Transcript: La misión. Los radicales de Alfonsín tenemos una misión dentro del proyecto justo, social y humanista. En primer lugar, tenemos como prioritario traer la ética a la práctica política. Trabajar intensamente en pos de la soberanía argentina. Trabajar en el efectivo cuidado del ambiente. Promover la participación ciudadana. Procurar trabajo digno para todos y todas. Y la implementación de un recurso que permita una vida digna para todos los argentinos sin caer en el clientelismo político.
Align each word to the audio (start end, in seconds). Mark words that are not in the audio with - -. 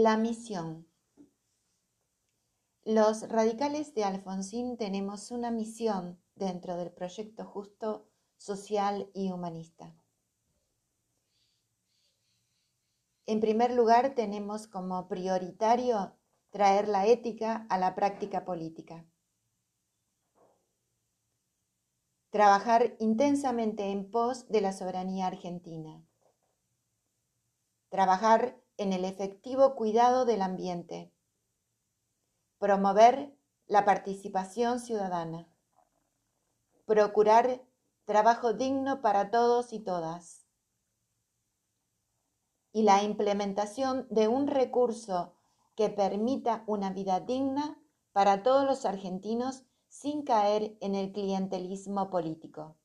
La 0.00 0.16
misión. 0.16 0.86
Los 2.84 3.28
radicales 3.28 3.94
de 3.94 4.04
Alfonsín 4.04 4.76
tenemos 4.76 5.32
una 5.32 5.50
misión 5.50 6.22
dentro 6.36 6.76
del 6.76 6.92
proyecto 6.92 7.44
justo, 7.44 8.08
social 8.36 9.10
y 9.12 9.32
humanista. 9.32 9.92
En 13.26 13.40
primer 13.40 13.72
lugar, 13.72 14.14
tenemos 14.14 14.68
como 14.68 15.08
prioritario 15.08 16.16
traer 16.50 16.86
la 16.86 17.08
ética 17.08 17.66
a 17.68 17.76
la 17.76 17.96
práctica 17.96 18.44
política. 18.44 19.04
Trabajar 22.30 22.94
intensamente 23.00 23.90
en 23.90 24.08
pos 24.12 24.46
de 24.46 24.60
la 24.60 24.72
soberanía 24.72 25.26
argentina. 25.26 26.06
Trabajar 27.88 28.62
en 28.78 28.92
el 28.92 29.04
efectivo 29.04 29.74
cuidado 29.74 30.24
del 30.24 30.40
ambiente. 30.40 31.12
Promover 32.58 33.36
la 33.66 33.84
participación 33.84 34.80
ciudadana. 34.80 35.46
Procurar 36.86 37.62
trabajo 38.06 38.54
digno 38.54 39.02
para 39.02 39.30
todos 39.30 39.72
y 39.72 39.80
todas. 39.80 40.46
Y 42.72 42.84
la 42.84 43.02
implementación 43.02 44.06
de 44.10 44.28
un 44.28 44.46
recurso 44.46 45.34
que 45.74 45.90
permita 45.90 46.64
una 46.66 46.90
vida 46.90 47.20
digna 47.20 47.78
para 48.12 48.42
todos 48.42 48.64
los 48.64 48.86
argentinos 48.86 49.64
sin 49.88 50.22
caer 50.22 50.76
en 50.80 50.94
el 50.94 51.12
clientelismo 51.12 52.10
político. 52.10 52.76